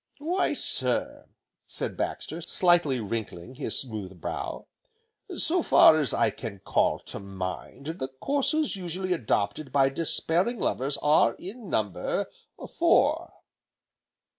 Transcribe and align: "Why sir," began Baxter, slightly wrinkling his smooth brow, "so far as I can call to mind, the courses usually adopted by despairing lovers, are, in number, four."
"Why 0.17 0.53
sir," 0.53 1.27
began 1.77 1.95
Baxter, 1.95 2.41
slightly 2.41 2.99
wrinkling 2.99 3.53
his 3.53 3.77
smooth 3.77 4.19
brow, 4.19 4.65
"so 5.37 5.61
far 5.61 5.99
as 5.99 6.11
I 6.11 6.31
can 6.31 6.57
call 6.57 6.97
to 7.01 7.19
mind, 7.19 7.85
the 7.85 8.07
courses 8.07 8.75
usually 8.75 9.13
adopted 9.13 9.71
by 9.71 9.89
despairing 9.89 10.59
lovers, 10.59 10.97
are, 11.03 11.35
in 11.35 11.69
number, 11.69 12.31
four." 12.79 13.31